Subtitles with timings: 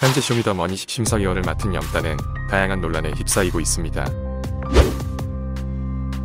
[0.00, 2.16] 현재 쇼미더머니 심사위원을 맡은 염따는
[2.48, 4.06] 다양한 논란에 휩싸이고 있습니다.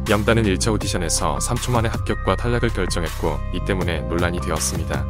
[0.09, 5.05] 염따는 1차 오디션에서 3초 만에 합격과 탈락을 결정했고 이 때문에 논란이 되었습니다.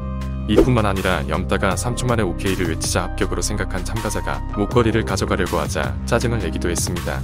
[0.49, 6.67] 이뿐만 아니라 염따가 3초 만에 OK를 외치자 합격으로 생각한 참가자가 목걸이를 가져가려고 하자 짜증을 내기도
[6.67, 7.21] 했습니다.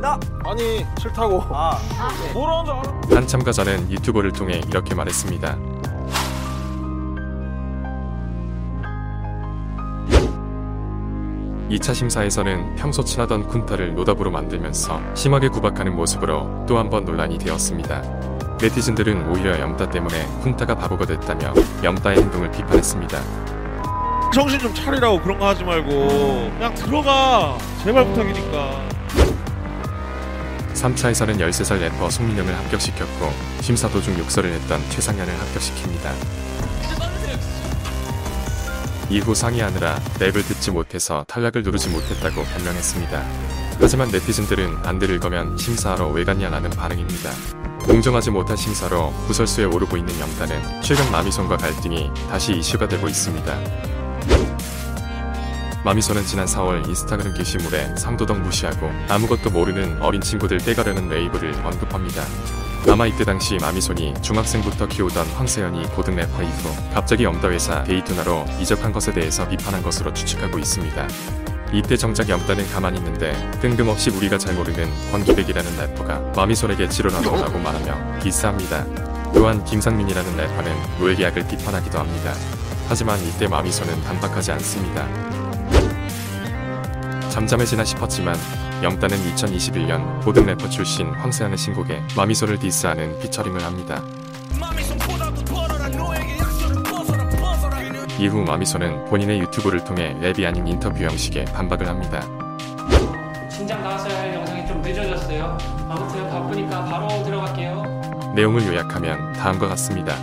[0.00, 1.76] 나 아니 싫다고 아,
[2.32, 3.16] 뭐라는 줄 알아?
[3.16, 5.58] 한 참가자는 유튜버를 통해 이렇게 말했습니다.
[11.68, 18.02] 이차 심사에서는 평소 친하던 쿤타를 노답으로 만들면서 심하게 구박하는 모습으로 또 한 번 논란이 되었습니다.
[18.60, 21.52] 네티즌들은 오히려 염따 때문에 쿤타가 바보가 됐다며
[21.84, 23.20] 염따의 행동을 비판했습니다.
[24.32, 25.90] 정신 좀 차리라고 그런 거 하지 말고
[26.56, 28.88] 그냥 들어가 제발 부탁이니까
[30.74, 36.12] 3차에서는 13살 래퍼 송민영을 합격시켰고 심사 도중 욕설을 했던 최상현을 합격시킵니다.
[39.10, 43.24] 이후 상의하느라 랩을 듣지 못해서 탈락을 누르지 못했다고 변명했습니다.
[43.80, 47.30] 하지만 네티즌들은 안들을 거면 심사하러 왜 갔냐라는 반응입니다.
[47.84, 54.57] 공정하지 못한 심사로 구설수에 오르고 있는 영단은 최근 마미손과 갈등이 다시 이슈가 되고 있습니다.
[55.88, 62.24] 마미손은 지난 4월 인스타그램 게시물에 상도덕 무시하고 아무것도 모르는 어린 친구들 떼가려는 레이블을 언급합니다.
[62.90, 68.92] 아마 이때 당시 마미손이 중학생부터 키우던 황세현이 고등 래퍼 이후 갑자기 염따 회사 데이토나로 이적한
[68.92, 71.08] 것에 대해서 비판한 것으로 추측하고 있습니다.
[71.72, 73.32] 이때 정작 염따는 가만히 있는데
[73.62, 78.84] 뜬금없이 우리가 잘 모르는 권기백이라는 래퍼가 마미손에게 지로라고 말하며 디스합니다.
[79.32, 82.34] 또한 김상민이라는 래퍼는 노예 계약을 비판하기도 합니다.
[82.90, 85.47] 하지만 이때 마미손은 반박하지 않습니다.
[87.38, 88.34] 잠잠해지나 싶었지만
[88.82, 94.02] 염따는 2021년 고등 래퍼 출신 황세현의 신곡에 마미손을 디스하는 피처링을 합니다.
[98.18, 102.26] 이후 마미손은 본인의 유튜브를 통해 랩이 아닌 인터뷰 형식의 반박을 합니다.
[103.48, 105.58] 진작 나왔어야 할 영상이 좀 늦어졌어요.
[105.88, 108.32] 아무튼 바쁘니까 바로 들어갈게요.
[108.34, 110.16] 내용을 요약하면 다음과 같습니다.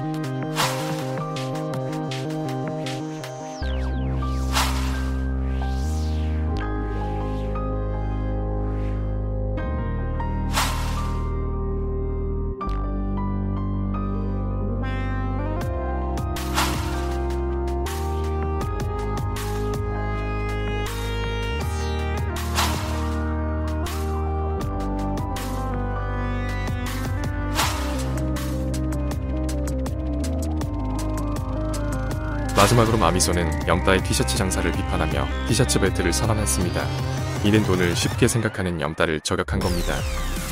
[32.55, 36.81] 마지막으로 마미손은 염따의 티셔츠 장사를 비판하며 티셔츠 배틀을 선언했습니다.
[37.43, 39.93] 이는 돈을 쉽게 생각하는 염따를 저격한 겁니다.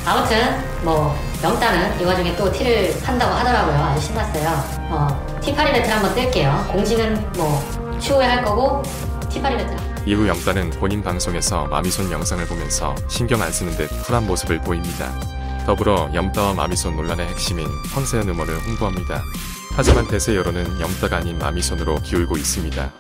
[0.06, 3.76] 아무튼 뭐 영따는 이 와중에 또 티를 판다고 하더라고요.
[3.76, 4.50] 아주 신났어요.
[4.92, 6.68] 어, 티파리 배틀 한번 뜰게요.
[6.72, 8.84] 공지는 뭐 추후에 할 거고
[9.30, 9.78] 티파리 배틀.
[10.06, 15.10] 이후 염따는 본인 방송에서 마미손 영상을 보면서 신경 안 쓰는 듯 쿨한 모습을 보입니다.
[15.66, 19.24] 더불어 염따와 마미손 논란의 핵심인 황세현 음원을 홍보합니다.
[19.76, 22.94] 하지만 대세 여론은 염따가 아닌 마미손으로 기울고 있습니다.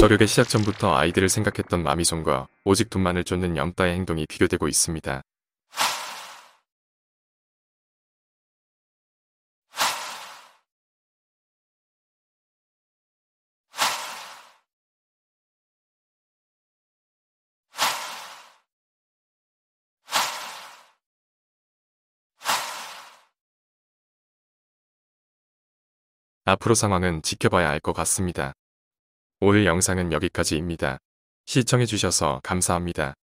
[0.00, 5.22] 저력의 시작 전부터 아이들을 생각했던 마미손과 오직 돈만을 쫓는 염따의 행동이 비교되고 있습니다.
[26.48, 28.52] 앞으로 상황은 지켜봐야 알 것 같습니다.
[29.40, 30.98] 오늘 영상은 여기까지입니다.
[31.46, 33.14] 시청해주셔서 감사합니다.